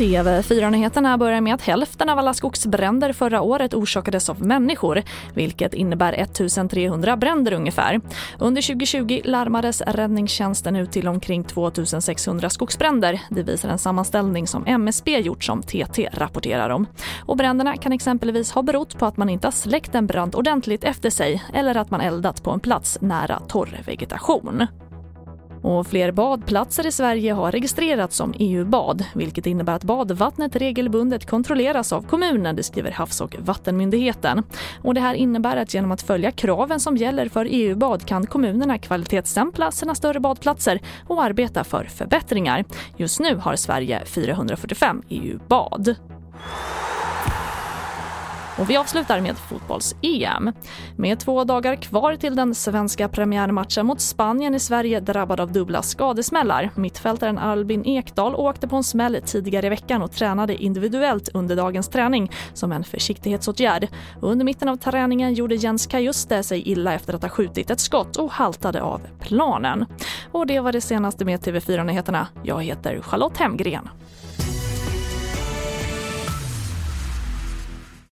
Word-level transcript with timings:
TV4-nyheterna 0.00 1.18
börjar 1.18 1.40
med 1.40 1.54
att 1.54 1.62
hälften 1.62 2.08
av 2.08 2.18
alla 2.18 2.34
skogsbränder 2.34 3.12
förra 3.12 3.40
året 3.40 3.74
orsakades 3.74 4.30
av 4.30 4.42
människor, 4.42 5.02
vilket 5.34 5.74
innebär 5.74 6.12
1300 6.12 7.16
bränder 7.16 7.52
ungefär. 7.52 8.00
Under 8.38 8.62
2020 8.62 9.20
larmades 9.24 9.80
räddningstjänsten 9.80 10.76
ut 10.76 10.92
till 10.92 11.08
omkring 11.08 11.44
2600 11.44 12.50
skogsbränder. 12.50 13.20
Det 13.30 13.42
visar 13.42 13.68
en 13.68 13.78
sammanställning 13.78 14.46
som 14.46 14.66
MSB 14.66 15.18
gjort 15.18 15.44
som 15.44 15.62
TT 15.62 16.08
rapporterar 16.12 16.70
om. 16.70 16.86
Och 17.26 17.36
bränderna 17.36 17.76
kan 17.76 17.92
exempelvis 17.92 18.52
ha 18.52 18.62
berott 18.62 18.98
på 18.98 19.06
att 19.06 19.16
man 19.16 19.28
inte 19.28 19.46
har 19.46 19.52
släckt 19.52 19.94
en 19.94 20.06
brand 20.06 20.34
ordentligt 20.34 20.84
efter 20.84 21.10
sig 21.10 21.44
eller 21.54 21.76
att 21.76 21.90
man 21.90 22.00
eldat 22.00 22.42
på 22.42 22.50
en 22.50 22.60
plats 22.60 22.98
nära 23.00 23.40
torr 23.48 23.82
vegetation. 23.86 24.66
Och 25.62 25.86
fler 25.86 26.12
badplatser 26.12 26.86
i 26.86 26.92
Sverige 26.92 27.32
har 27.32 27.52
registrerats 27.52 28.16
som 28.16 28.34
EU-bad 28.38 29.04
vilket 29.14 29.46
innebär 29.46 29.72
att 29.72 29.84
badvattnet 29.84 30.56
regelbundet 30.56 31.26
kontrolleras 31.26 31.92
av 31.92 32.02
kommunen, 32.02 32.56
det 32.56 32.62
skriver 32.62 32.90
Havs 32.90 33.20
och 33.20 33.36
vattenmyndigheten. 33.38 34.42
Och 34.82 34.94
det 34.94 35.00
här 35.00 35.14
innebär 35.14 35.56
att 35.56 35.74
genom 35.74 35.92
att 35.92 36.02
följa 36.02 36.30
kraven 36.30 36.80
som 36.80 36.96
gäller 36.96 37.28
för 37.28 37.46
EU-bad 37.50 38.06
kan 38.06 38.26
kommunerna 38.26 38.78
kvalitetsstämpla 38.78 39.70
sina 39.70 39.94
större 39.94 40.20
badplatser 40.20 40.80
och 41.06 41.22
arbeta 41.22 41.64
för 41.64 41.84
förbättringar. 41.84 42.64
Just 42.96 43.20
nu 43.20 43.36
har 43.36 43.56
Sverige 43.56 44.04
445 44.04 45.02
EU-bad. 45.08 45.96
Och 48.60 48.70
vi 48.70 48.76
avslutar 48.76 49.20
med 49.20 49.38
fotbolls-EM. 49.38 50.52
Med 50.96 51.20
två 51.20 51.44
dagar 51.44 51.76
kvar 51.76 52.16
till 52.16 52.36
den 52.36 52.54
svenska 52.54 53.08
premiärmatchen 53.08 53.86
mot 53.86 54.00
Spanien 54.00 54.54
är 54.54 54.58
Sverige 54.58 55.00
drabbad 55.00 55.40
av 55.40 55.52
dubbla 55.52 55.82
skadesmällar. 55.82 56.70
Mittfältaren 56.74 57.38
Albin 57.38 57.86
Ekdal 57.86 58.34
åkte 58.34 58.68
på 58.68 58.76
en 58.76 58.84
smäll 58.84 59.20
tidigare 59.26 59.66
i 59.66 59.68
veckan 59.68 60.02
och 60.02 60.12
tränade 60.12 60.62
individuellt 60.62 61.28
under 61.34 61.56
dagens 61.56 61.88
träning 61.88 62.30
som 62.54 62.72
en 62.72 62.84
försiktighetsåtgärd. 62.84 63.88
Under 64.20 64.44
mitten 64.44 64.68
av 64.68 64.76
träningen 64.76 65.34
gjorde 65.34 65.54
Jens 65.54 65.86
Kajuste 65.86 66.42
sig 66.42 66.68
illa 66.68 66.94
efter 66.94 67.14
att 67.14 67.22
ha 67.22 67.28
skjutit 67.28 67.70
ett 67.70 67.80
skott 67.80 68.16
och 68.16 68.30
haltade 68.30 68.82
av 68.82 69.00
planen. 69.20 69.86
Och 70.32 70.46
det 70.46 70.60
var 70.60 70.72
det 70.72 70.80
senaste 70.80 71.24
med 71.24 71.40
TV4 71.40 71.84
Nyheterna. 71.84 72.26
Jag 72.42 72.62
heter 72.62 73.00
Charlotte 73.00 73.36
Hemgren. 73.36 73.88